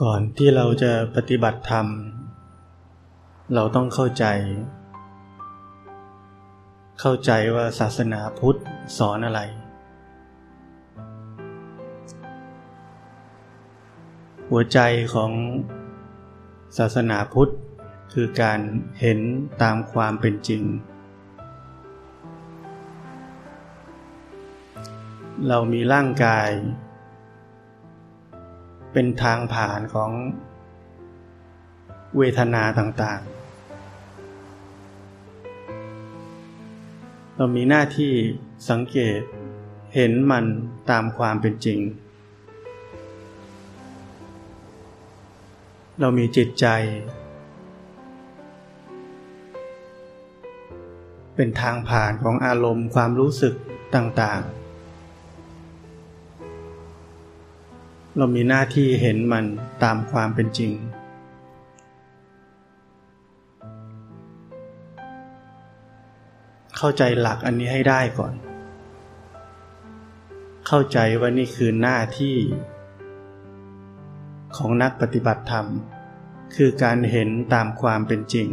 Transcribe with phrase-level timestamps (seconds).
[0.00, 1.86] ก่อนที่เราจะปฏิบัติธรรม
[3.54, 4.24] เราต้องเข้าใจ
[7.00, 8.58] เข้าใจว่าศาสนาพุทธ
[8.98, 9.40] สอนอะไร
[14.48, 14.78] หัวใจ
[15.14, 15.32] ของ
[16.78, 17.52] ศาสนาพุทธ
[18.12, 18.60] คือการ
[19.00, 19.18] เห็น
[19.62, 20.62] ตามความเป็นจริง
[25.48, 26.50] เรามีร่างกาย
[28.92, 30.10] เป็นทางผ่านของ
[32.16, 33.42] เวทนาต่างๆ
[37.36, 38.12] เรามีหน้าที่
[38.70, 39.20] สังเกต
[39.94, 40.44] เห็นมัน
[40.90, 41.80] ตามความเป็นจริง
[46.00, 46.66] เรามีจิตใจ
[51.36, 53.54] เป็นทางผ่านของอารมณ์ความรู้สึก
[53.94, 54.61] ต่างๆ
[58.18, 59.44] เรามีหน้าที่เห็นมัน
[59.82, 60.72] ตามความเป็นจริง
[66.76, 68.34] เข้าใจหลักอันนี้ให้ได้ก่อน
[70.66, 72.36] เข้าใจว่านี่คือหน้าที่
[74.56, 75.66] ของนักปฏิบัติธรรม
[76.54, 78.48] คือการเห็นตามความเป็นจริง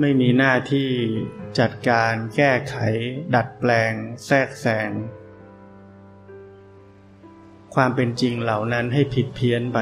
[0.00, 0.90] ไม่มีหน้าที่
[1.58, 2.76] จัดการแก้ไข
[3.34, 3.92] ดัดแปลง
[4.26, 4.90] แทรกแซง
[7.74, 9.78] ความเป็นจริงเหล่านั้นให้ผิดเพี้ยนไป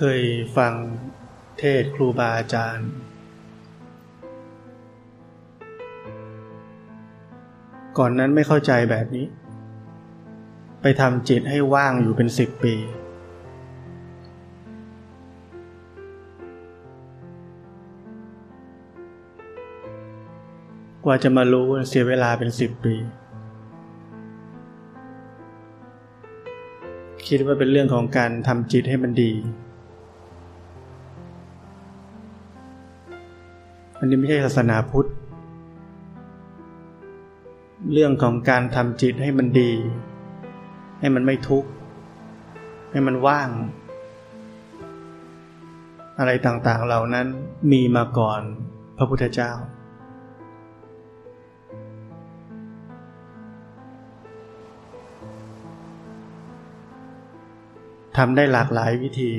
[0.00, 0.22] เคย
[0.56, 0.72] ฟัง
[1.58, 2.90] เทศครูบาอาจารย์
[7.98, 9.26] ก่อนนั้นไม่เข้าใจแบบนี้
[10.82, 12.74] ไปทำจิตให้ว่างอยู่เป็นสิบปี
[21.04, 22.94] กว่าจะมารู้เสียเวลาเป็นสิบปี
[27.26, 29.32] คิดว่าเป็นเรื่องของการทำจิตให้มันดี
[34.04, 35.10] อันนี้ไม่ใช่ศาสนาพุทธ
[37.92, 39.72] เรื่องของการทำจิตให้มันดี
[41.00, 41.70] ให้มันไม่ทุกข์
[42.90, 43.50] ให้มันว่าง
[46.18, 47.26] อะไรต่างๆเหล่านั้น
[47.72, 48.40] มีมาก่อน
[48.96, 49.52] พระพุทธเจ้า
[58.16, 59.32] ทำได้หลากหลายวิธี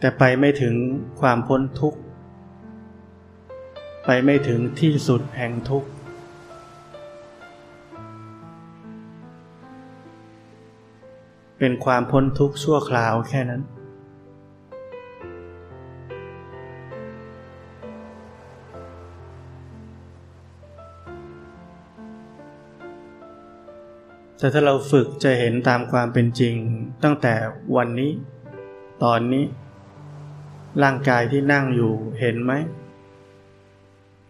[0.00, 0.74] แต่ไปไม่ถึง
[1.20, 1.98] ความพ้นทุกข์
[4.04, 5.88] ไปไม่ถึงที่สุดแห่งทุกข์
[11.58, 13.62] เป็นความพ้นทุกข์ชั่วคราวแค่นั้น
[24.38, 26.54] แต่ถ้าเราฝึกจะเห็นตามความเป็นจริง
[27.02, 27.34] ตั้งแต่
[27.76, 28.10] วันนี้
[29.04, 29.44] ตอนนี้
[30.82, 32.52] ร่างกายที่นั่งอยู่เห็นไหม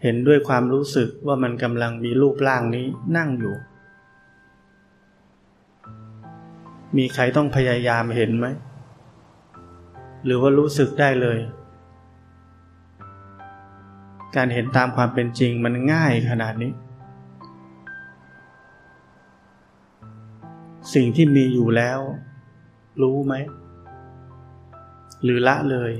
[0.03, 2.85] เห็นด้วยความรู้สึกว่ามันกำลังมีรูปร่างนี้
[3.17, 3.55] นั่งอยู่
[6.97, 8.47] มีใครต้องพยายามเห็นไหม
[10.25, 11.39] หรือว่ารู้สึกได้เลย
[14.35, 16.71] การเห็นตามความเป็นจริงมันง่ายขนาดนี้
[20.93, 21.99] สิ่งที่มีอยู่แล้ว
[23.01, 23.33] รู้ไหม
[25.23, 25.91] หรือละเลย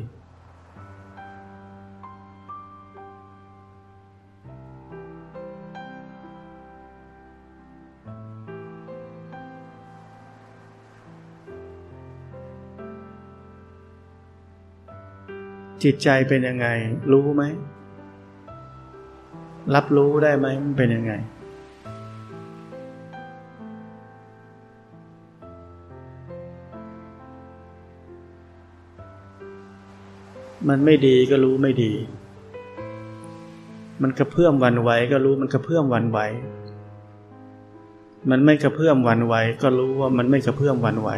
[15.84, 16.68] จิตใจเป็นยังไง
[17.12, 17.44] รู้ไหม
[19.76, 21.14] รับรู้ได้ไหมมันเป็นยังไง
[30.70, 31.92] มันไม่ดีก็รู้ไม่ดี
[34.02, 36.20] มันกระเพื่อมวันไหวก็รู้มันกระเพื่อมวันไหว
[38.30, 41.10] มันไม่กระเพื่อมวันไหวก็รู้ว่ามันไม่กระเพื่อมวันไหว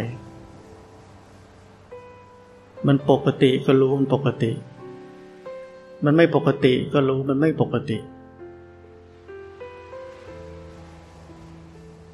[2.87, 4.51] มันปกติก็รู้มันปกติ
[6.05, 7.97] มันไม่ปกติก็รู้มันไม่ปกติ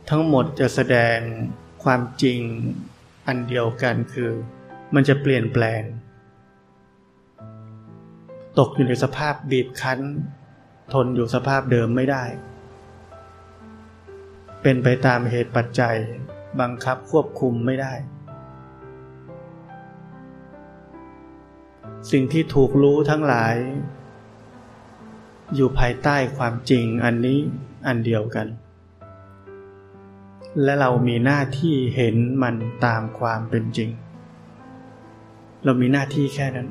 [0.09, 1.17] ทั้งหมดจะแสดง
[1.83, 2.39] ความจริง
[3.27, 4.29] อันเดียวกันคือ
[4.93, 5.81] มันจะเปลี่ยนแปลง
[8.59, 9.99] ตกอยู่ในสภาพบีบคั้น
[10.93, 12.23] ทนอยู่สภาพเดิมไม่ได้
[14.61, 15.97] เป็นไปตามเหตุปัจจัย
[16.59, 17.93] บังคับควบคุมไม่ได้
[22.11, 23.55] สิ่งที่ถูกรู้ทั้งหลาย
[25.55, 27.39] อยู่ภายใต้ความจริงอันนี้
[27.87, 28.47] อันเดียวกัน
[30.63, 32.55] และเรามีหน้าที่เห็นมัน
[32.85, 33.89] ตามความเป็นจริง
[35.63, 36.69] เรามีหน้าที่แค่นั้น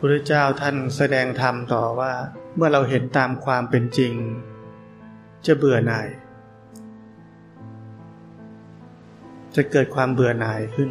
[0.00, 2.12] พระเจ้าท่านแสดงธรรมต่อว่า
[2.56, 4.12] เมื่อเราเห็นตามความเป็นจริง
[5.46, 6.08] จะเบื่อหน่าย
[9.54, 10.90] จะเกิดความเบื่อหน่ายขึ้น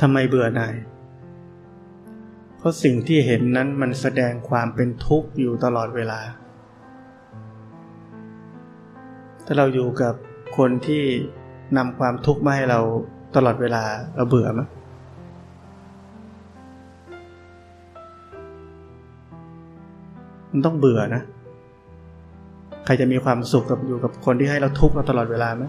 [0.00, 0.74] ทำไมเบื่อหน่าย
[2.56, 6.20] เพราะสิ่งที่เห็นนั้นมันแสดงความเป็นทุกข์อยู่ตลอดเวลา
[9.44, 10.14] ถ้าเราอยู่กับ
[10.56, 11.02] คนที่
[11.76, 12.80] นำความทุกข์มาให้เรา
[13.36, 13.84] ตลอดเวลา
[14.16, 14.62] เราเบื่อไหม
[20.56, 21.22] มันต้องเบื่อนะ
[22.84, 25.64] ใครจะมีความสุขกับอยู่กับคนที่ให้เราทุกข์เราตลอดเวลาไหม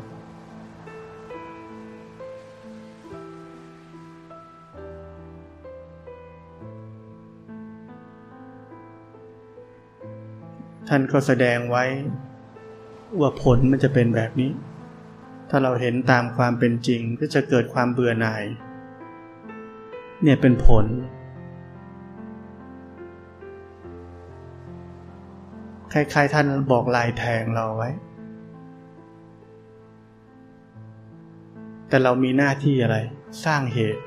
[10.89, 11.83] ท่านก็แสดงไว้
[13.19, 14.51] ว่าผลมันจะเป็นแบบนี้
[15.49, 18.43] ถ้าเราเห็นตามความเป็นจริงก็จะเกิดความเบื่อหน่าย
[20.23, 20.85] เนี่ยเป็นผล
[25.97, 27.89] คล้ายๆท่านบอกลายแทงเราไว้
[31.89, 32.97] แต่เรามีหน้าที่อะไร
[33.45, 34.01] สร้างเหตุ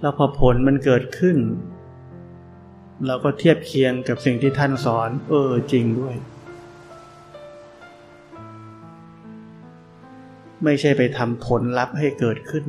[0.00, 1.36] แล้วพอผลมันเกิดขึ้น
[3.06, 6.14] เราก็เทียบเคียงกับสิ่งที่ท่านสอน เออจริงด้วย
[10.64, 12.64] ไม่ใช่ไปทำผลลัพธ์ให้เกิดขึ้น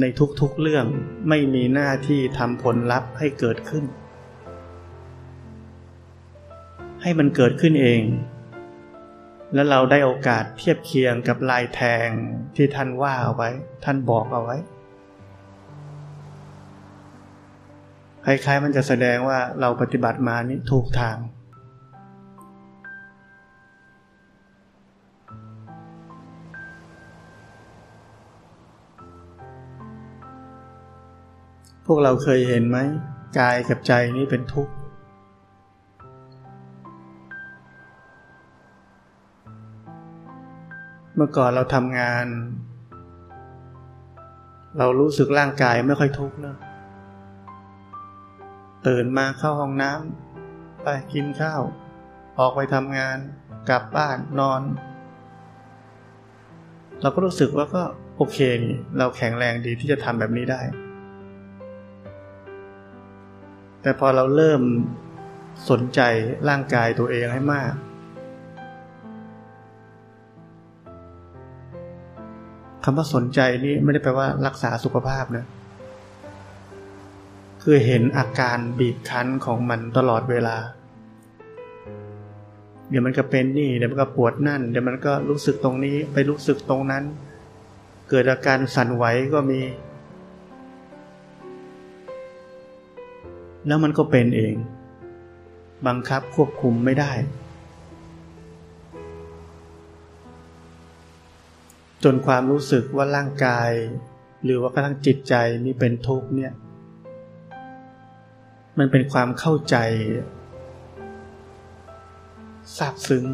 [0.00, 0.04] ใน
[0.40, 0.86] ทุกๆเรื่อง
[1.28, 3.84] ไม่มีหน้าที่ทำผลลัพธ์ให้เกิดขึ้น
[7.02, 8.02] ให้มันเกิดขึ้นเอง
[9.54, 12.08] แล้วเราได้โอกาสเทียบเคียงกับลายแทง
[12.56, 13.50] ที่ท่านว่าเอาไว้
[13.84, 14.56] ท่านบอกเอาไว้
[18.24, 21.16] คล้ายๆมันจะแสดงว่าเราปฏิบัติมานี้ถูกทาง
[31.86, 32.78] พวกเราเคยเห็นไหม
[33.38, 34.74] กายกับใจนี้เป็นทุกข์
[41.16, 42.26] เมื่อก่อนเราทำงาน
[44.78, 46.56] เรารู้สึกร่างกายไม่ค่อยทุกข์นะ
[48.86, 51.62] ตื่นมาเข้าห้องน้ำไปกินข้าว
[52.38, 53.16] ออกไปทำงาน
[53.68, 54.62] กลับบ้านนอน
[57.00, 57.82] เราก็รู้สึกว่าก็
[58.16, 60.60] โอเคนี่เราแข็งแรงดีที่จะทำแบบนี้ได้
[63.82, 64.62] แต่พอเราเริ่ม
[65.70, 66.00] สนใจ
[66.48, 67.72] ร่างกายตัวเองให้มาก
[72.84, 75.44] คำว่าสนใจนี่ไม่ได้แปลว่ารักษาสุขภาพนะ
[77.62, 80.56] คือเห็นอาการบีบคั้นของมันตลอดเวลา
[82.88, 87.04] เดี๋ยวมันก็เป็นนี่ เดี๋ยวมันก็ปวดนั่น เดี๋ยวมันก็รู้สึกตรงนี้ไปรู้สึกตรงนั้น
[88.10, 89.60] เกิดอาการสั่นไหวก็มี
[93.66, 94.54] แล้วมันก็เป็นเอง
[95.86, 97.10] บังคับควบคุมไม่ได้
[102.04, 103.70] จนความรู้สึกว่าร่างกาย
[104.44, 105.34] หรือว่ากระทั่งจิตใจ
[105.66, 106.52] นี่เป็นทุกข์เนี่ย
[108.78, 109.76] มันเป็นความเข้าใจ
[112.76, 113.24] ซาบซึ้ง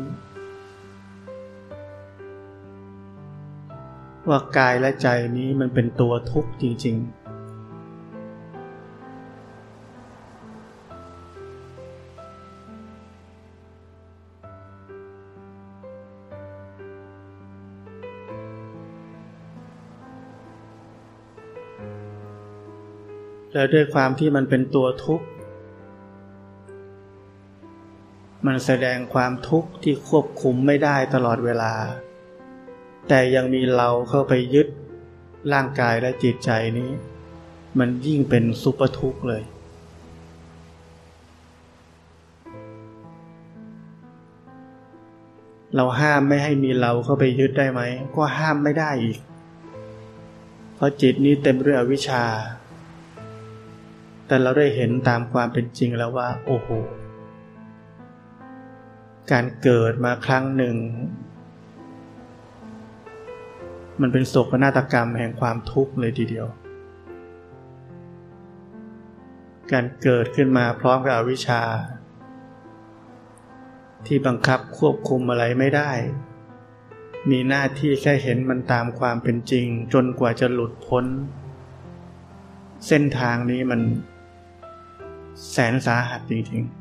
[4.28, 5.08] ว่ากายและใจ
[5.38, 7.17] นี้มันเป็นตัวทุกข์จริง ๆ
[23.52, 25.26] แล้วด้วยความที่มันเป็นตัวทุกข์
[28.46, 31.72] มันแสดงความทุกข์ที่ควบคุมไม่ได้ตลอดเวลา
[33.08, 34.68] แต่ยังมีเราเข้าไปยึด
[35.52, 36.90] ร่างกายและจิตใจนี้
[37.78, 39.42] มันยิ่งเป็นสุปอร์ทุกข์เลย
[45.74, 47.80] เราห้ามไม่ให้มีเราเข้าไปยึดได้ไหม
[48.14, 49.18] ก็ห้ามไม่ได้อีก
[50.74, 52.24] เพราะจิตนี้เต็มด้วยอวิชชา
[54.28, 56.68] แต่เราได้เห็นตามความเป็นจริงแล้วว่า โอ้โห
[59.32, 60.76] การเกิดมาครั้งหนึ่ง
[64.00, 66.46] มันเป็นโศกนาฏกรรมแห่งความทุกข์เลยทีเดียว
[69.72, 71.62] การเกิดขึ้นมาพร้อมกับอวิชชา
[74.06, 75.92] ที่บังคับควบคุมอะไรไม่ได้
[77.30, 81.04] มีหน้าที่แค่เห็นมันตามความเป็นจริงจนกว่าจะหลุดพ้น
[82.86, 83.80] เส้นทางนี้มัน
[85.50, 86.78] แสนสาหัสจริงๆ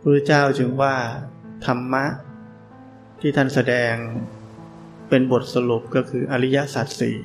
[0.00, 0.94] พระเจ้าจึงว่า
[1.66, 2.04] ธรรมะ
[3.20, 3.94] ที่ท่านแสดง
[5.08, 7.16] เป็นบทสรุปก็คืออริยสัจสี่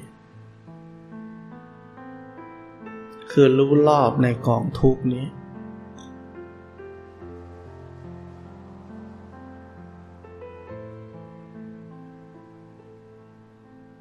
[3.32, 5.26] คือรู้รอบในกองทุกนี้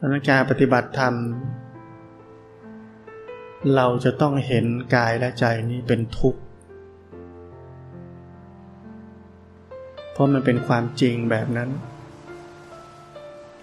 [0.06, 1.14] นการปฏิบัติธรรม
[3.76, 4.64] เราจะต้องเห็น
[4.94, 6.40] กายและใจนี้เป็นทุกข์
[10.12, 11.70] เพราะมันเป็นความจริงแบบนั้น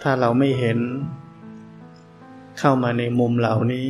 [0.01, 0.77] ถ้าเราไม่เห็น
[2.59, 3.85] เข้ามาในมุมเหล่านี้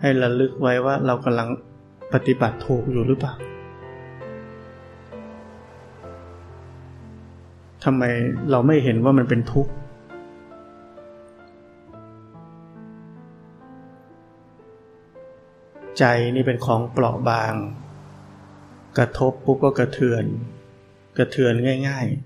[0.00, 1.48] ให้ระลึกไว้ว่าเรากำลัง
[2.12, 3.34] ปฏิบัติถูกอยู่หรือเปล่า
[7.84, 8.02] ทำไม
[8.50, 9.72] เราไม่เห็นว่ามันเป็นทุกข์
[15.98, 17.54] ใจนี่เป็นของเปราะบาง
[18.98, 20.24] กระทบปุ๊บก็กระเทือน
[21.18, 21.52] กระเทือน
[21.88, 22.16] ง่าย ๆ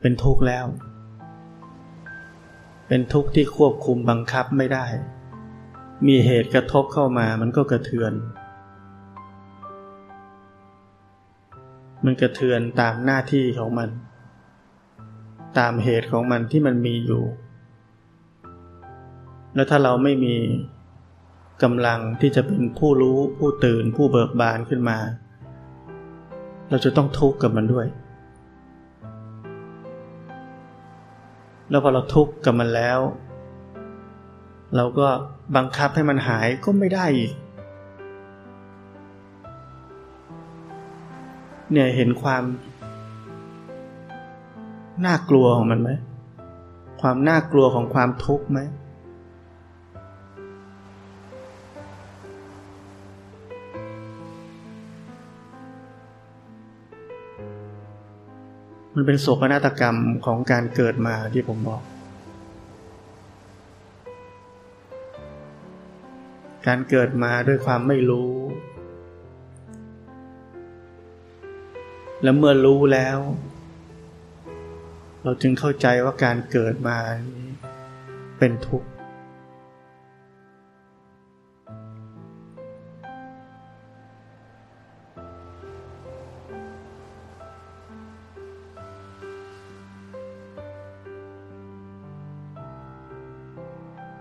[0.00, 0.66] เป็นทุกข์แล้ว
[2.88, 4.86] เป็นทุกข์ที่ควบคุมบังคับไม่ได้
[6.06, 8.12] มีเหตุกระทบเข้ามามันก็กระเทือน
[12.04, 13.88] มันกระเทือนตามหน้าที่ของมัน
[15.58, 17.22] ตามเหตุของมันที่มันมีอยู่
[19.54, 20.34] แล้วถ้าเราไม่มี
[21.62, 24.98] กำลังที่จะเป็นผู้รู้ผู้ตื่นผู้เบิกบานขึ้นมา
[26.70, 27.86] เราจะต้องทุกข์กับมันด้วย
[31.70, 32.98] แล้วพอเราทุกข์กับมันแล้ว
[34.76, 35.08] เราก็
[35.56, 37.32] บังคับให้มันหายก็ไม่ได้อีก
[41.72, 42.42] เนี่ยเห็นความ
[45.04, 45.90] น่ากลัวของมันไหม
[47.00, 48.60] ความน่ากลัวของความทุกข์ไหม
[58.96, 59.96] มันเป็นโศกนาฏกรรม
[60.26, 61.82] ของการเกิดมาที่ผมบอก
[66.66, 68.32] การเกิดมาด้วยความไม่รู้
[72.22, 73.18] และเมื่อรู้แล้ว
[75.22, 76.98] เราจึงเข้าใจว่าการเกิดมา
[78.38, 78.88] เป็นทุกข์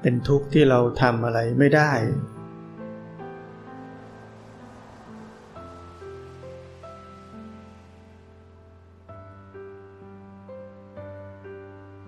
[0.06, 1.92] เป็นทุกข์ที่เราทำอะไรไม่ได้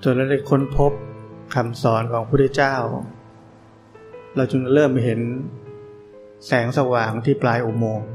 [0.04, 0.92] จนเราได้ค้นพบ
[1.56, 2.76] คำสอนของพระพุทธเจ้า
[4.36, 5.20] เราจึงเริ่มเห็น
[6.48, 8.08] แสงสว่างที่ปลายอุโมงค์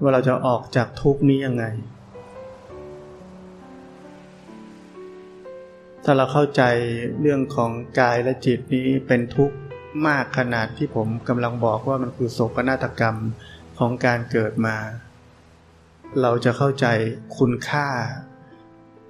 [0.00, 1.64] ว่าเราจะออกจากทุกข์นี้ยังไง
[6.08, 6.62] ถ้าเราเข้าใจ
[7.20, 7.70] เรื่องของ
[8.00, 9.56] กายและจิตนี้เป็นทุกข์
[10.06, 13.16] มากขนาดที่ผมกำลังบอกว่ามันคือโศกนาฏกรรม
[13.78, 14.76] ของการเกิดมา
[16.22, 16.86] เราจะเข้าใจ
[17.38, 17.88] คุณค่า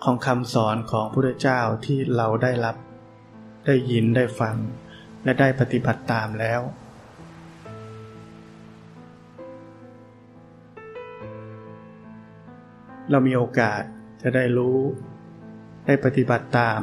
[0.05, 2.77] ของคำสอนของพระเจ้าที่เราได้รับ
[3.67, 4.57] ได้ยินได้ฟัง
[5.25, 6.61] และได้ปฏิบัติตามแล้ว
[13.11, 13.83] เรามีโอกาส
[14.23, 14.79] จะได้รู้
[15.87, 16.83] ได้ปฏิบัติตาม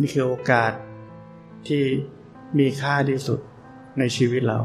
[0.00, 0.72] นี่คือโอกาส
[1.68, 1.82] ที่
[2.58, 3.40] มีค่าที่สุด
[3.98, 4.58] ในชีวิตเรา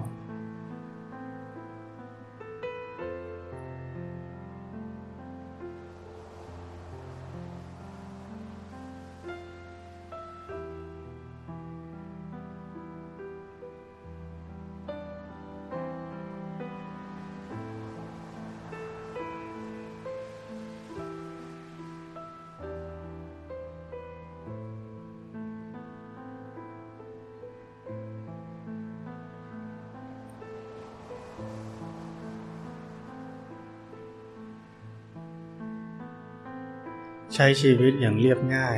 [37.40, 38.78] ใช้ชีวิตอย่างเรียบง่าย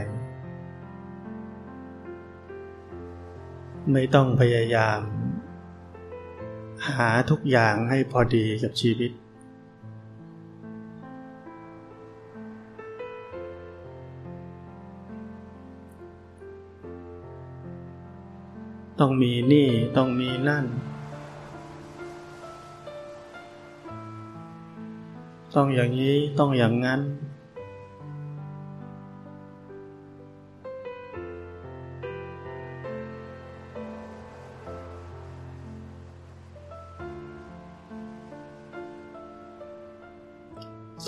[3.91, 4.99] ไม่ต้องพยายาม
[6.95, 9.11] หาทุกอย่างให้พอดีกับชีวิต
[18.99, 20.65] ต้องมีนี่ต้องมีนั่น
[25.55, 27.01] ต้องอย่างนี้ต้องอย่างนั้น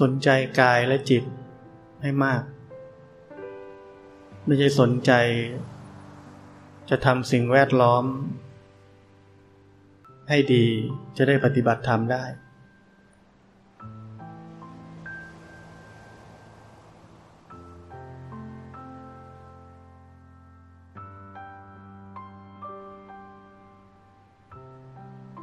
[0.02, 0.30] สนใจ
[0.60, 1.24] กายและจิต
[2.02, 2.42] ให้มาก
[4.46, 5.12] ไม่ใช่สนใจ
[6.90, 8.06] จะทำสิ่งแวดล้อม
[10.30, 10.66] ให้ดี
[11.18, 12.24] จะได้ปฏิบัติธรรมได้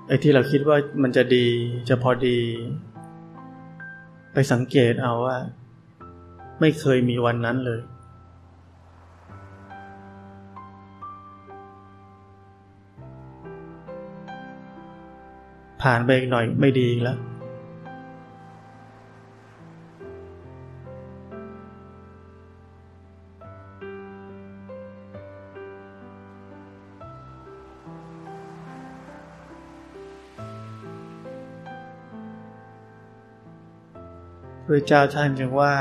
[0.06, 1.46] ไอ้ที่เราคิดว่ามันจะดี
[1.88, 2.38] จะพอดี
[4.40, 5.38] ไปสังเกตเอาว่า
[6.60, 7.80] ไม่เคยมีวันนั้นเลย
[15.82, 17.18] ผ่านไปอีกหน่อยไม่ดีแล้ว
[34.70, 35.74] พระเจ้าท่านจึงว่า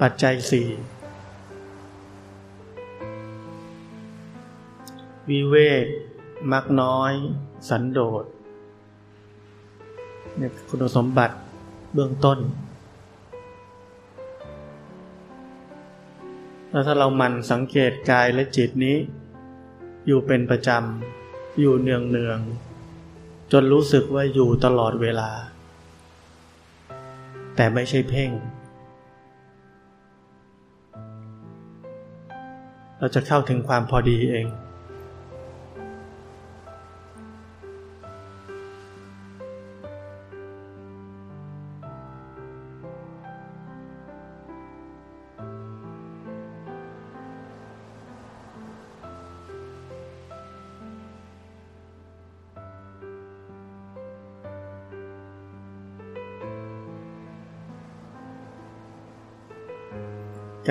[0.00, 0.68] ปัจจัยสี่
[5.28, 5.86] วิเวก
[6.52, 7.12] มักน้อย
[7.68, 8.24] สันโดษ
[10.36, 11.34] เนี่ยคุณสมบัติ
[11.94, 12.38] เบื้องต้น
[16.70, 18.96] แล้วถ้าเรามันสังเกตกายและจิตนี้
[20.06, 22.38] อยู่เป็นประจำ อยู่เนืองเนือง
[23.52, 25.30] จนรู้สึกว่าอยู่ตลอดเวลา
[27.60, 28.30] แต่ไม่ใช่เพ่ง
[32.98, 34.46] เราจะเข้าถึงความพอดีเอง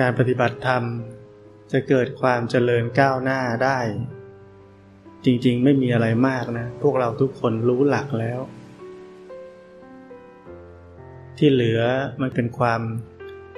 [0.04, 0.82] ารปฏิบัติธรรม
[1.72, 3.78] จะเกิดความเจริญก้าวหน้าได้
[5.24, 8.40] จริงๆ ไม่มีอะไรมากนะ พวกเราทุกคนรู้หลักแล้ว
[11.38, 11.80] ที่เหลือ
[12.20, 12.80] มันเป็นความ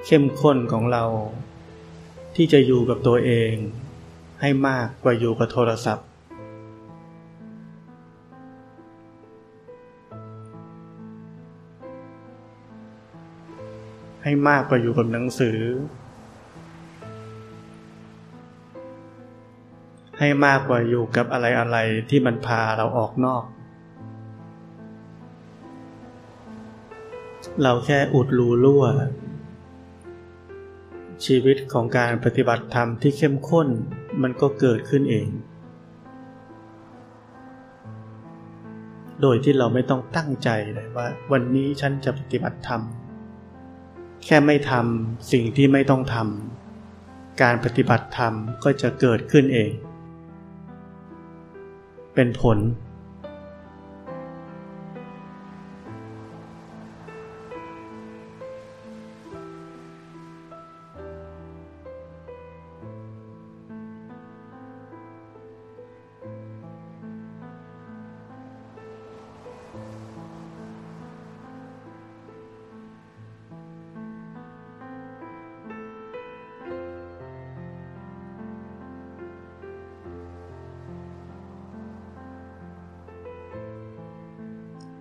[0.06, 1.04] เข้มข้นของเรา
[2.36, 3.52] ที่จะอยู่กับตัวเอง
[4.40, 6.06] ให้มากกว่าอยู่กับโทรศัพท์
[14.22, 15.58] ให้มากกว่าอยู่กับหนังสือ
[20.22, 21.76] ให้มากกว่าอยู่กับอะไรอะไร
[22.10, 23.44] ที่มันพาเราออกนอก
[27.62, 28.84] เราแค่อุดรูรั่ว
[31.24, 33.68] ชีวิตของการปฏิบัติธรรมที่เข้มข้น
[34.22, 35.28] มันก็เกิดขึ้นเอง
[39.20, 42.80] โดยที่เราไม่ต้องตั้งใจเลยว่า วันนี้ฉันจะปฏิบัติธรรม
[44.24, 49.72] แค่ไม่ทำสิ่งที่ไม่ต้องทำการปฏิบัติธรรมก็จะเกิดขึ้นเอง
[52.20, 52.58] เป็นผล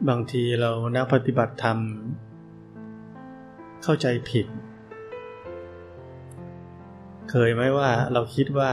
[0.09, 1.77] บางทีเรานักปฏิบัติธรรม
[3.83, 4.47] เข้าใจผิด
[7.29, 8.71] เคยไหมว่าเราคิดว่า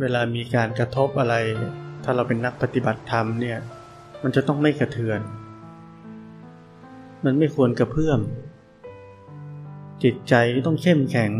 [0.00, 1.34] เวลามีการกระทบอะไร
[2.04, 3.58] ถ้าเราเป็นนักปฏิบัติธรรมเนี่ย
[4.22, 5.20] มันจะต้องไม่กระเทือน
[7.24, 8.20] มันไม่ควรกระเพื่อม
[10.02, 10.34] จิตใจ
[10.66, 11.32] ต้องเข้มแข็ง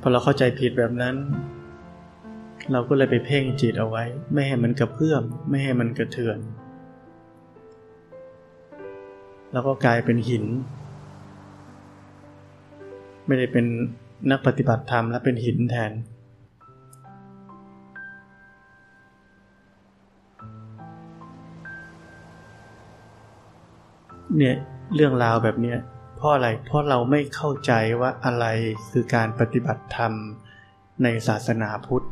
[0.00, 1.16] พอเราเข้าใจผิดแบบนั้น
[2.72, 6.38] เราก็เลยไปเพ่งจิตเอาไว้ ไม่ให้มันกระเพื่อม ไม่ให้มันกระเทือน
[9.52, 10.44] แล้วก็กลายเป็นหิน
[13.26, 13.66] ไม่ได้เป็น
[14.30, 15.92] นักปฏิบัติธรรมแล้วเป็นหินแทน
[24.36, 24.56] เนี่ย
[24.94, 25.78] เรื่องราวแบบเนี้ย
[26.16, 28.46] เพราะอะไร เพราะเราไม่เข้าใจว่าอะไร
[28.90, 30.12] คือการปฏิบัติธรรม
[31.02, 32.06] ในศาสนาพุทธ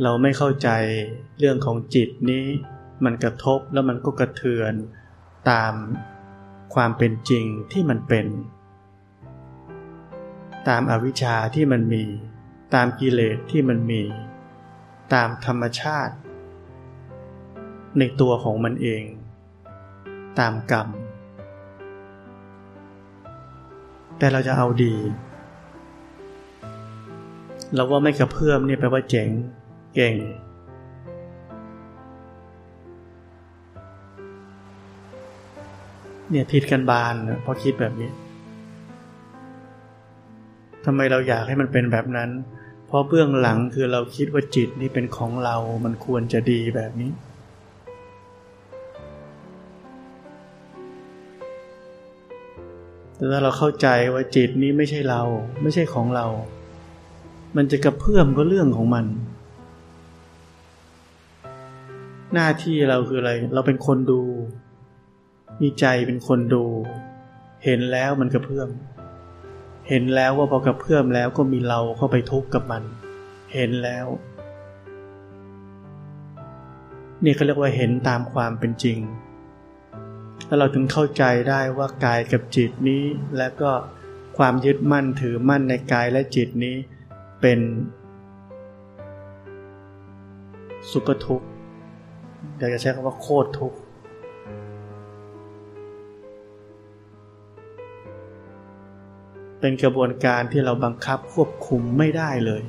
[0.00, 0.68] เราไม่เข้าใจ
[1.38, 2.44] เรื่องของจิตนี้
[3.04, 4.72] มันกระทบแล้วมันก็กระเทือน
[5.50, 5.74] ตาม
[6.74, 8.26] ความเป็นจริงที่มันเป็น
[10.68, 12.04] ตามอวิชชาที่มันมี
[12.74, 14.02] ตามกิเลสที่มันมี
[15.14, 16.14] ตามธรรมชาติ
[17.98, 19.04] ในตัวของมันเอง
[20.38, 20.88] ตามกรรม
[24.18, 24.94] แต่เราจะเอาดี
[27.74, 29.28] เราว่าไม่กระเพื่อมเนี่ยแปลว่าเจ๋ง
[29.94, 30.14] เก่ง
[36.30, 38.10] เนี่ยผิดกันบานเพราะคิดแบบนี้
[40.84, 42.30] ทำไมเราอยากให้มันเป็นแบบนั้น
[42.86, 47.10] เพราะเบื้องหลังคือเราคิดว่าจิตนี่เป็นของเรา มันควรจะดีแบบนี้
[53.16, 55.22] แต่ถ้าเราเข้าใจว่าจิตนี้ไม่ใช่เรา
[55.62, 56.26] ไม่ใช่ของเรา
[57.56, 59.06] มันจะกระเพื่อมก็เรื่องของมัน
[62.34, 64.20] หน้าที่เราคืออะไร เราเป็นคนดู
[65.60, 66.64] มีใจเป็นคนดู
[67.64, 68.68] เห็นแล้วมันกระเพื่อม
[69.88, 72.82] เห็นแล้วว่าพอกระเพื่อมแล้วก็มีเราเข้าไปทุกข์กับมัน
[73.52, 74.06] เห็นแล้ว
[77.24, 78.98] นี่เขาเรียกว่าเห็นตามความเป็นจริง
[80.46, 83.04] แล้วเราถึงเข้าใจได้ว่ากายกับจิตนี้
[83.38, 83.70] และก็
[84.38, 86.76] ความยึดมั่นถือมั่นในกายและจิตนี้
[87.40, 87.60] เป็น
[90.90, 91.51] สุปทุกข์
[92.58, 93.78] อยากจะใช้คำว่าโคตรทุกข์
[99.60, 102.62] เป็นกระบวนการที่เราบังคับควบคุมไม่ได้เลย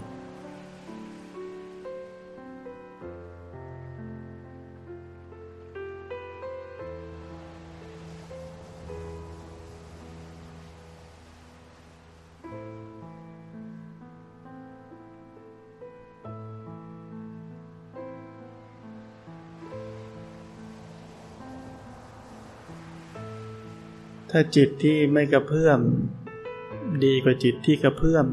[24.36, 25.80] ถ้าจิตที่ไม่กระเพื่อม
[27.06, 28.26] ดีกว่าจิตที่กระเพื่อม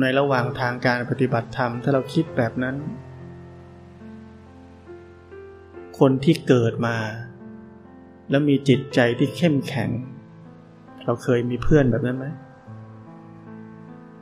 [0.00, 2.76] ในระหว่างทางการปฏิบัติธรรมถ้าเราคิดแบบนั้น
[5.98, 6.96] คนที่เกิดมา
[8.30, 9.90] แล้วมีจิตใจที่เข้มแข็ง
[11.04, 12.26] เราเคยมีเพื่อนแบบนั้นไหม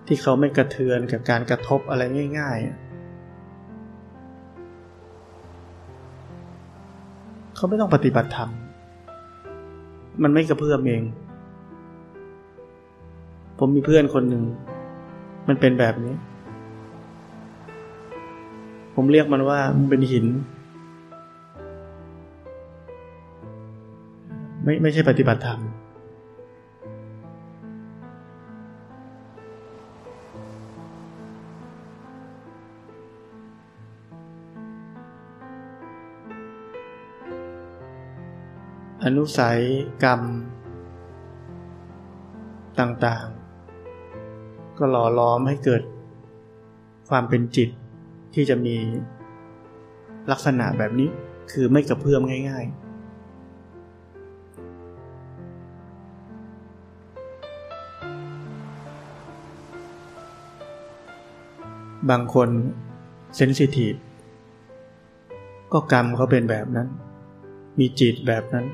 [0.06, 2.02] ที่เขาไม่กระเทือนกับการกระทบอะไร
[2.38, 2.74] ง่ายๆ
[7.56, 8.50] เขาไม่ต้องปฏิบัติธรรม
[10.22, 11.02] มันไม่กระเพื่อมเอง
[13.58, 14.42] ผมมีเพื่อนคนหนึ่ง
[15.48, 16.14] มันเป็นแบบนี้
[18.94, 20.26] ผมเรียกมันว่ามันเป็นหิน
[24.64, 25.60] ไม่ไม่ใช่ปฏิบัติธรรม
[39.06, 39.60] อนุสัย
[40.04, 40.20] กรรม
[42.78, 45.82] ต่างๆ ก็หล่อล้อมให้เกิด
[47.08, 47.68] ความเป็นจิต
[48.34, 48.76] ที่จะมี
[50.30, 51.08] ลักษณะแบบนี้
[51.52, 52.90] คือไม่กระเพื่อมง่าย ๆ
[62.10, 62.48] บางคน
[63.36, 63.94] เซนซิทีฟ
[65.72, 66.88] ก็กรรมเขาเป็นแบบนั้น
[67.78, 68.66] มีจิตแบบนั้น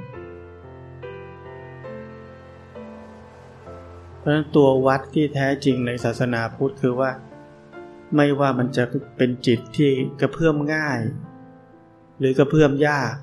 [4.26, 7.10] ราะฉะนั้นตัววัดที่แท้จริงในศาสนาพุทธคือว่า
[8.16, 8.84] ไม่ว่ามันจะ
[9.16, 11.00] เป็นจิตที่กระเพื่อมง่าย
[12.18, 13.14] หรือกระเพื่อมยาก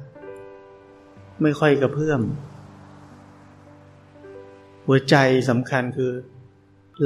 [1.42, 2.22] ไม่ค่อยกระเพื่อม
[4.86, 5.16] หัวใจ
[5.50, 6.12] สำคัญคือ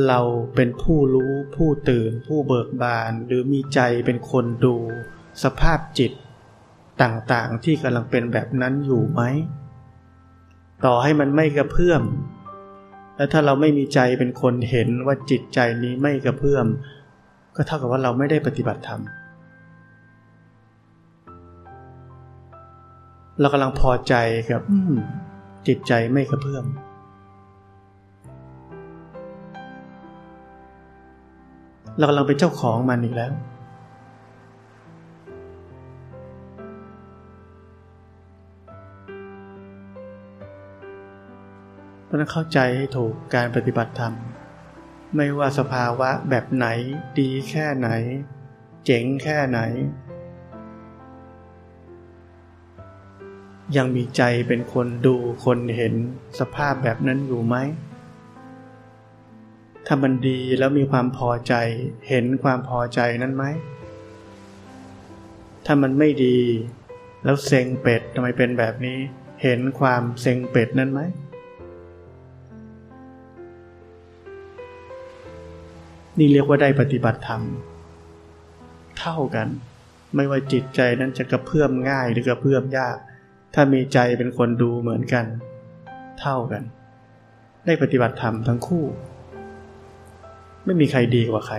[0.07, 0.19] เรา
[0.55, 4.75] เป็นผู้รู้ผู้ตื่น ผู้เบิกบาน หรือมีใจเป็นคนดู
[5.43, 6.11] สภาพจิต
[7.01, 9.21] ต่างๆที่กำลังเป็นแบบนั้นอยู่ไหม
[10.85, 12.01] ต่อให้มันไม่กระเพื่อม
[13.17, 16.65] แล้วถ้าเราไม่มีใจเป็นคนเห็นว่าจิตใจนี้ไม่กระเพื่อม
[17.55, 19.01] ก็เท่ากับว่าเราไม่ได้ปฏิบัติธรรม
[23.39, 24.13] เรากำลังพอใจ
[24.51, 24.61] กับ
[25.67, 26.65] จิตใจไม่กระเพื่อม
[31.97, 33.31] เรากำลังเป็นเจ้าของมันอีกแล้ว
[42.17, 44.13] เพราะนั้นเข้าใจให้ถูกการปฏิบัติธรรม
[45.15, 46.67] ไม่ว่าสภาวะแบบไหน
[47.19, 47.89] ดีแค่ไหน
[48.85, 49.59] เจ๋งแค่ไหน
[53.75, 55.93] ยังมีใจเป็นคนดูคนเห็น
[56.39, 57.55] สภาพแบบนั้นอยู่ไหม
[59.87, 61.53] ถ้ามันดีแล้วมีความพอใจ
[62.09, 63.45] เห็นความพอใจนั้นไหม
[65.65, 66.39] ถ้ามันไม่ดี
[67.23, 68.97] แล้วเซ็งเป็ดทำไมเป็นแบบนี้
[69.43, 71.01] เห็นความเซ็งเป็ดนั้นไหม
[76.19, 77.41] นี่เรียกว่าได้ปฏิบัติธรรม
[78.99, 79.47] เท่ากัน
[80.15, 82.97] ไม่ว่าจิตใจนั้นจะกระเพื่อมง่ายหรือกระเพื่อมยาก
[83.53, 85.25] ถ้ามีใจเป็นคนดูเหมือนกัน
[86.21, 86.63] เท่ากัน
[87.65, 88.85] ได้ปฏิบัติธรรมทั้งคู่
[90.65, 91.57] ไม่มีใครดีกว่าใคร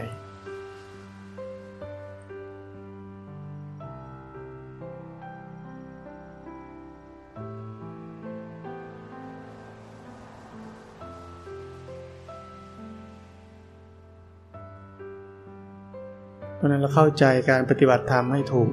[16.68, 18.72] ะนั้นเราเข้าใจการปฏิบัติธรรมให้ถูก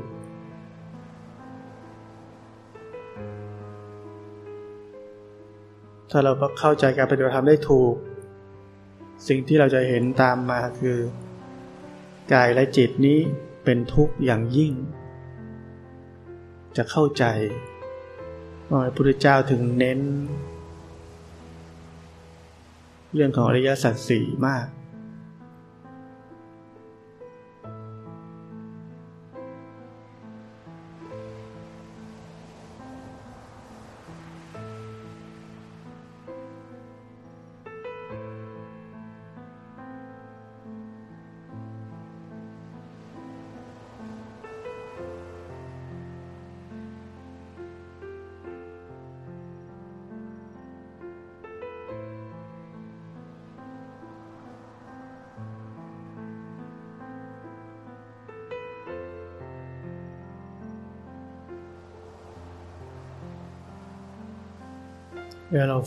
[6.11, 7.93] ถ้าเราเข้าใจการปฏิบัติธรรมได้ถูก
[9.27, 10.97] สิ่งที่เราจะเห็นตามมาคือ
[12.33, 13.19] กายและจิตนี้
[13.63, 14.73] เป็นทุกข์อย่างยิ่ง
[16.77, 17.25] จะเข้าใจ
[18.69, 19.99] ว่าพระพุทธเจ้าถึงเน้น
[23.13, 24.65] เรื่องของอริยสัจสี่มาก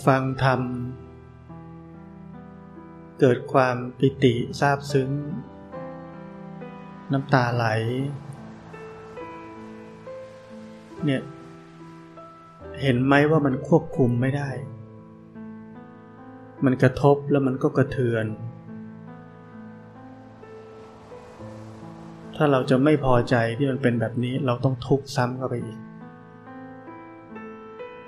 [0.07, 0.61] ฟังธรรม
[3.21, 5.11] เกิดความปิติซาบซึ้ง
[7.13, 7.67] น้ำตาไหล
[11.05, 11.23] เนี่ย
[12.83, 14.51] เห็นไหมว่ามันควบคุมไม่ได้
[16.65, 18.27] มันกระทบแล้วมันก็กระเทือน
[22.37, 25.79] ถ้าเราจะไม่พอใจที่มันเป็นแบบนี้เราต้องทุกข์ซ้ำเข้าไปอีก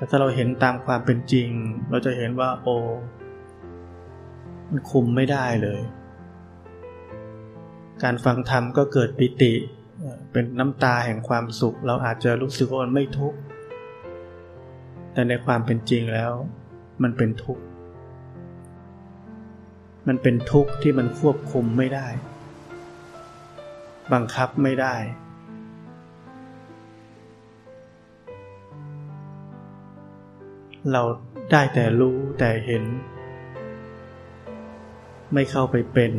[0.01, 1.49] แต่ถ้าเราเห็นตามความเป็นจริง
[1.91, 2.77] เราจะเห็นว่าโอ้
[4.69, 5.81] มันคุมไม่ได้เลย
[8.03, 9.53] การฟังธรรมก็เกิดปิติ
[10.33, 13.39] เป็นน้ำตาแห่งความสุข เราอาจจะรู้สึกว่ามันไม่ทุกข์
[15.13, 16.33] แต่ในความเป็นจริงแล้ว
[17.03, 17.63] มันเป็นทุกข์
[20.09, 22.07] มันเป็นทุกข์ที่มันควบคุมไม่ได้
[24.13, 24.95] บังคับไม่ได้
[30.93, 31.03] เรา
[31.51, 32.85] ได้แต่รู้แต่เห็น
[35.33, 36.13] ไม่เข้าไปเป็น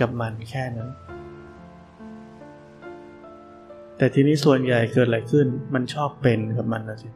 [0.00, 0.90] กับมันแค่นั้น
[3.96, 7.08] แต่ทีนี้ส่วนใหญ่เกิดอะไรขึ้น มันชอบเป็นกับมันนะสิ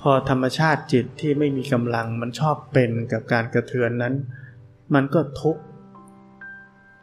[0.00, 4.14] พอธรรมชาติจิตที่ไม่มีกำลังมันชอบเป็นกับการกระเทือนนั้น
[4.94, 5.62] มันก็ทุกข์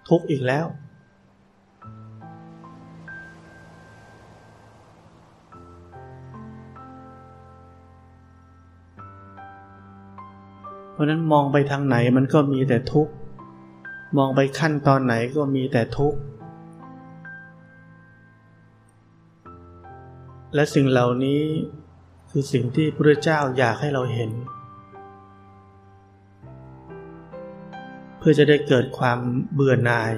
[0.10, 0.66] ทุกข์อีกแล้ว
[10.96, 13.14] เพราะนั้นมองไปทางไหนมันก็มีแต่ทุกข์
[14.18, 16.20] มองไปขั้นตอนไหนก็มีแต่ทุกข์
[20.56, 21.42] และสิ่งเหล่านี้
[22.30, 24.32] คือสิ่งที่พระเจ้าอยากให้เราเห็น
[28.18, 29.20] เพื่อจะได้เกิดความ
[29.54, 30.14] เบื่อหน่าย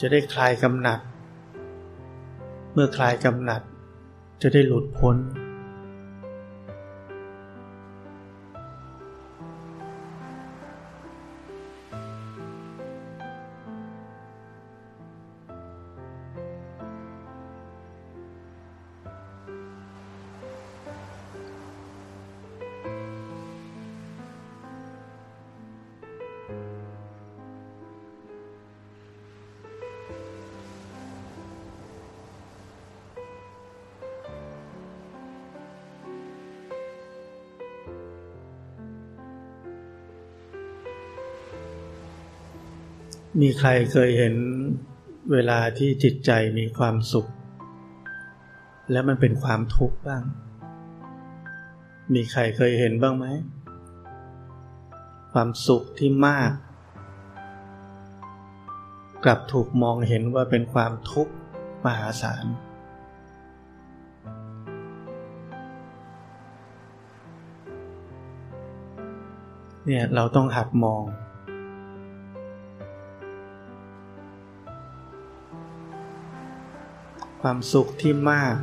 [0.00, 1.00] จะได้คลายกำหนัด
[2.72, 3.62] เมื่อคลายกำหนัด
[4.42, 5.16] จะได้หลุดพ้น
[43.44, 44.34] มีใครเคยเห็น
[45.32, 47.26] เวลาที่จิตใจมีความสุข
[48.90, 50.24] แล้วมันเป็นความทุกข์บ้าง
[52.14, 53.26] มีใครเคยเห็นบ้างไหม
[55.32, 56.52] ความสุขที่มาก
[59.24, 61.32] กลับถูกมองเห็นว่าเป็นความทุกข์
[61.84, 62.46] มหาศาล
[69.86, 71.04] เนี่ยเราต้องหัดมอง
[77.48, 78.56] ความสุขที่มาก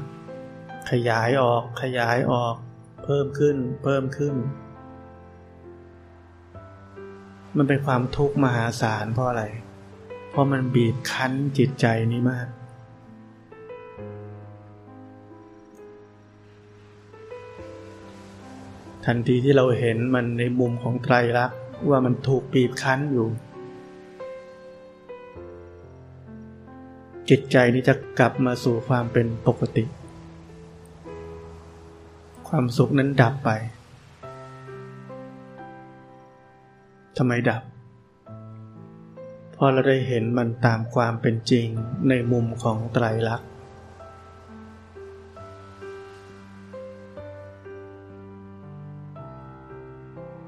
[0.91, 2.56] ขยายออกขยายออก
[3.04, 4.36] เพิ่มขึ้น เพิ่มขึ้น
[7.58, 9.44] มันเป็นความทุกข์มหาศาลเพราะอะไร
[10.30, 12.48] เพราะมันบีบคั้นจิตใจนี้มาก
[19.06, 23.28] ทันทีที่เราเห็นมันในมุมของไตรลักษณ์ว่ามันถูกบีบคั้นอยู่
[27.34, 29.84] จิตใจนี้จะกลับมาสู่ความเป็นปกติ
[32.48, 33.50] ความสุขนั้นดับไป
[37.17, 37.62] ทำไมดับ
[39.52, 41.67] เพราะเราได้เห็นมันตามความเป็นจริง
[42.10, 43.50] ในมุมของไตรลักษณ์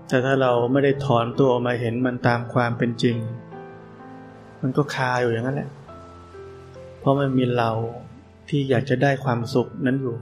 [0.07, 3.17] แต่ถ้าเราไม่ได้ถอนตัวมาเห็นมันตามความเป็นจริง
[4.61, 5.71] มันก็คาอยู่อย่างนั้นแหละ
[7.03, 7.71] เพราะมันมีเรา
[8.49, 10.17] ที่อยากจะได้ความสุขนั้นอยู่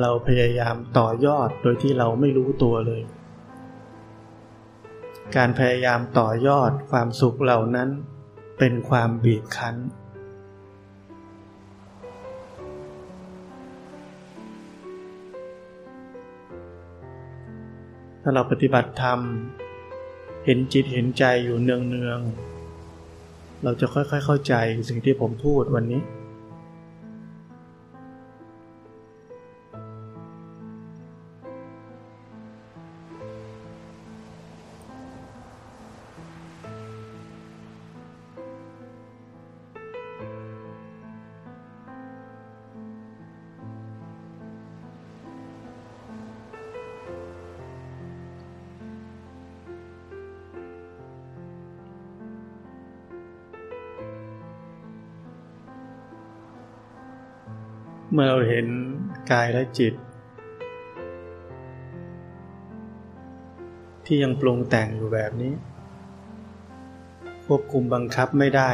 [0.00, 3.02] เราพยายามต่อยอดโดยที่เราไม่รู้ตัวเลย
[5.36, 7.88] การพยายามต่อยอดความสุขเหล่านั้น
[8.58, 9.76] เป็นความบีบคั้น
[18.22, 19.18] ถ้าเราปฏิบัติธรรม
[20.44, 22.51] เห็นจิตเห็นใจอยู่เนืองๆ
[23.64, 24.54] เราจะค่อยๆเข้าใจ
[24.88, 26.00] สิ่งที่ผมพูดวันนี้
[58.22, 58.66] มื่อเราเห็น
[59.30, 59.94] กายและจิต
[64.04, 65.52] ที่ยังปรุงแต่งอยู่แบบนี้
[67.46, 68.70] ควบคุมบังคับไม่ได้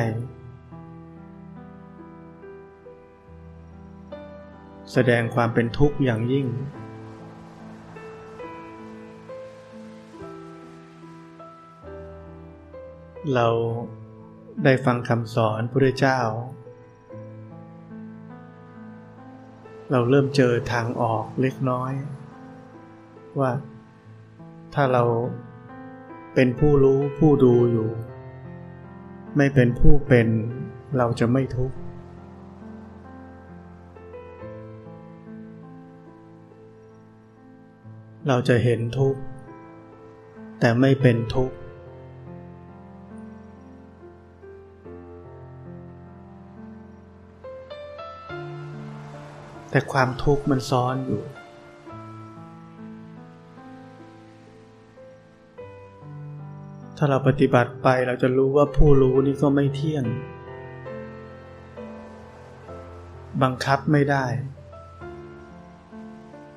[4.92, 6.46] แสดงความเป็นทุกข์อย่างยิ่ง
[13.34, 13.48] เรา
[14.64, 16.20] ได้ฟังคำสอนพระเจ้า
[19.92, 21.92] เราเริ่มเจอทางออกเล็กน้อย
[23.40, 23.52] ว่า
[24.74, 25.04] ถ้าเรา
[26.34, 27.88] เป็นผู้รู้ผู้ดูอยู่
[29.36, 30.28] ไม่เป็นผู้เป็น
[30.96, 31.76] เราจะไม่ทุกข์
[38.28, 39.20] เราจะเห็นทุกข์
[40.60, 41.56] แต่ไม่เป็นทุกข์
[49.70, 51.22] แต่ความทุกข์มันซ้อนอยู่
[56.96, 60.04] ถ้าเราปฏิบัติไปเราจะรู้ว่าผู้รู้นี่ก็ไม่เที่ยง
[63.42, 64.26] บังคับไม่ได้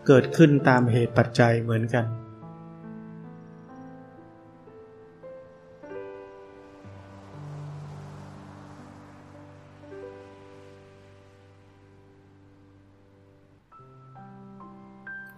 [0.07, 2.05] เกิดขึ้นตามเหตุปัจจัยเหมือนกัน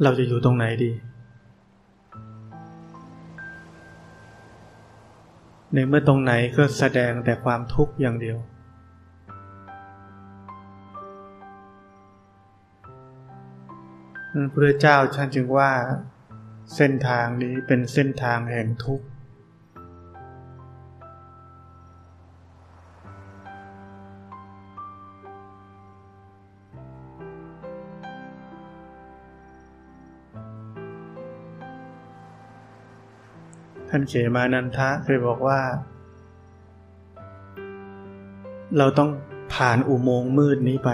[0.01, 0.91] เราจะอยู่ตรงไหนดี
[5.73, 8.37] ในเมื่อตรงไหนก็แสดงแต่ความทุกข์อย่างเดียว
[14.53, 15.71] พระเจ้าท่านจึงว่า
[16.75, 19.05] เส้นทางนี้เป็นเส้นทางแห่งทุกข์
[33.95, 35.59] ท่านเขมานันทะเคยบอกว่า
[38.77, 39.09] เราต้อง
[39.53, 40.89] ผ่านอุโมงค์มืดนี้ไป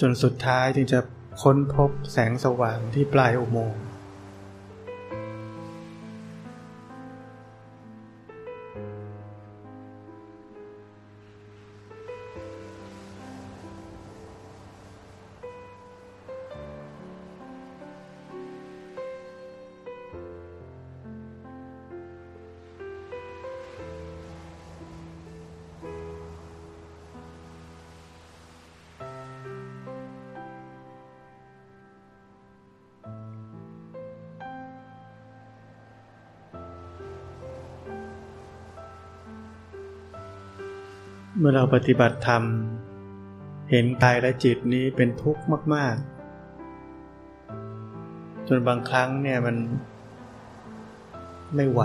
[0.00, 1.00] จนสุดท้ายจึงจะ
[1.42, 3.87] ค้นพบแสงสว่างที่ปลายอุโมงค์
[41.40, 42.42] เมื่อเราปฏิบัติธรรม
[43.70, 45.42] เห็นกายและจิตนี้เป็นทุกข์
[45.74, 45.96] มาก
[47.20, 49.56] ๆ จนบางครั้งเนี่ยมัน
[51.54, 51.82] ไม่ไหว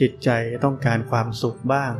[0.00, 0.30] จิตใจ
[0.64, 1.92] ต้องการความสุขบ้าง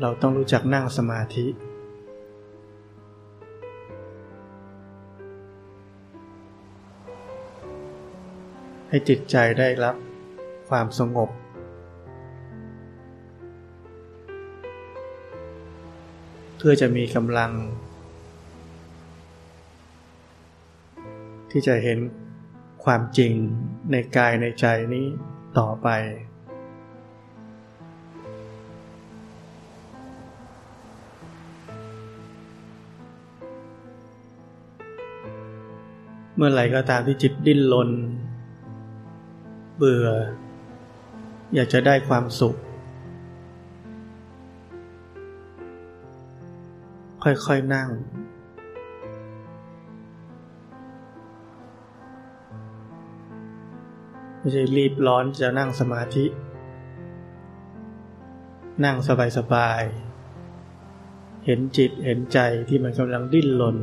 [0.00, 1.46] เราต้องรู้จักนั่งสมาธิ
[8.96, 9.96] ให้จิตใจได้รับ
[10.68, 11.30] ความสงบ
[16.56, 17.52] เพื่อจะมีกำลัง
[21.50, 21.98] ที่จะเห็น
[22.84, 23.32] ความจริง
[23.90, 25.06] ในกายในใจนี้
[25.58, 25.88] ต่อไป
[36.36, 37.90] เมื่อไหร่ก็ตามที่จิตดิ้นรน
[39.76, 40.08] เบื่อ
[41.54, 42.56] อยากจะได้ความสุข
[47.22, 47.88] ค่อยๆนั่ง
[54.38, 56.26] ไม่ใช่รีบร้อนจะนั่งสมาธิ
[58.84, 58.96] นั่ง
[59.38, 63.76] สบายๆ เห็นจิตเห็นใจที่มันกำลังดิ้นรน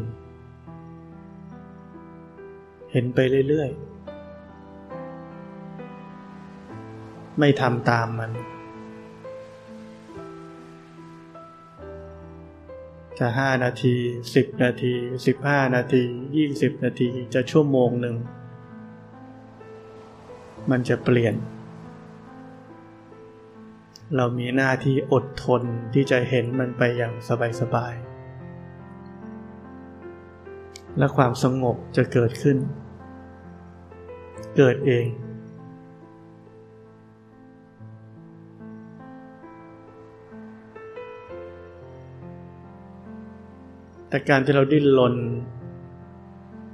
[2.92, 3.20] เห็นไป
[3.50, 3.93] เรื่อยๆ
[7.40, 8.32] ไม่ทำตามมัน
[13.20, 13.96] จะห้านาที
[14.36, 14.94] สิบนาที
[15.26, 16.04] สิบห้านาที
[16.36, 18.16] ยี่สิบนาทีจะชั่วโมงหนึ่ง
[20.72, 21.36] มันจะเปลี่ยน
[24.16, 25.62] เรามีหน้าที่อดทน
[25.94, 27.14] ที่จะเห็นมันไปอย่าง
[27.62, 32.58] สบายๆและความสงบจะเกิดขึ้น
[34.58, 35.06] เกิดเอง
[44.14, 45.16] แต่การที่เราดิ้นรน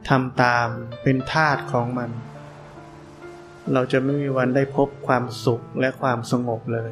[0.09, 0.67] ทำตาม
[1.03, 2.09] เป็นทาตของมัน
[3.73, 6.91] เราจะไม่มีวันได้พบความสุขและความสงบเลย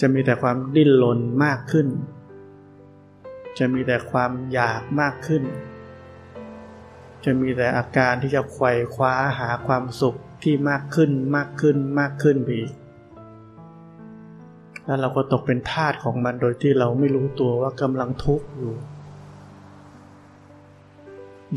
[0.00, 1.88] จะมีแต่ความดิ้นรนมากขึ้น
[3.58, 5.44] จะมีแต่ความอยากมากขึ้น
[7.24, 12.72] จะมีแต่อาการที่จะไขว่คว้าหาความสุขที่มากขึ้นมากขึ้นมากขึ้นไปอีก
[14.86, 18.74] แล้วเราก็ตกเป็นทาสของมันโดยที่เราไม่รู้ตัวว่ากำลังทุกข์อยู่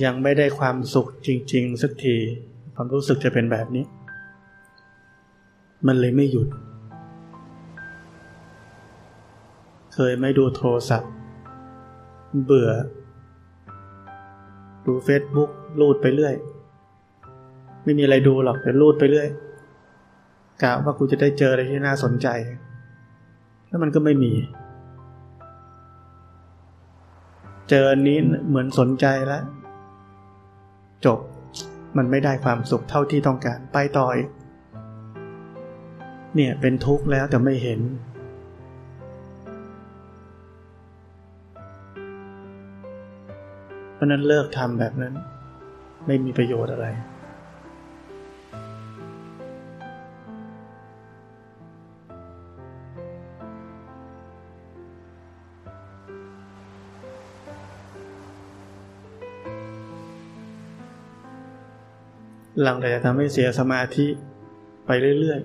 [0.03, 2.15] ยังไม่ได้ความสุขจริง ๆ สักที
[2.75, 3.85] ความรู้สึกจะเป็นแบบนี้
[5.87, 6.47] มันเลยไม่หยุด
[9.93, 11.11] เคยไม่ดูโทรศัพท์
[12.43, 12.71] เบื่อ
[14.85, 16.35] ดูเฟซบุ๊กรูดไปเรื่อย
[17.83, 19.27] ไม่มีอะไรดูหรอกแต่รูดไปเรื่อย
[20.61, 22.27] กะว่ากูจะได้เจออะไรที่น่าสนใจ
[23.69, 24.33] แล้วมันก็ไม่มี
[27.69, 28.17] เจอนี้
[28.47, 29.43] เหมือนสนใจแล้ว
[31.05, 31.19] จบ
[31.97, 34.29] มันไม่ได้ความสุขเท่าที่ต้องการไปต่ออีก
[36.35, 37.79] เนี่ยเป็นทุกข์แล้วแต่ไม่เห็น
[43.93, 45.13] เพราะนั้นเลิกทำแบบนั้น
[46.07, 46.87] ไม่มีประโยชน์อะไร
[62.63, 64.07] หลังแต่จะทำให้เสียสมาธิ
[64.85, 64.89] ไป
[65.19, 65.39] เรื่อย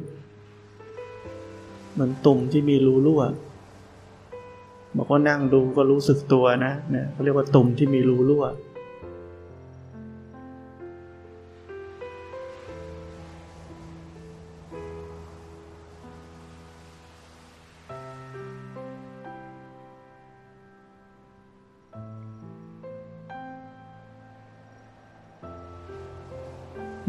[0.94, 3.22] ๆเหมือนตุ่มที่มีรูรั่ว
[4.96, 8.44] บอกว่านั่งดูก็รู้สึกตัวนะเนี่ยเขาเรียกว่าตุ่มที่มีรูรั่ว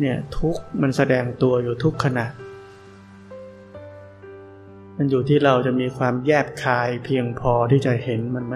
[0.05, 2.27] เนี่ยทุกมันแสดงตัวอยู่ทุกขณะ
[4.97, 8.55] มันอยู่ที่เราจะมีความแยบคายเพียงพอที่จะเห็นมันไหม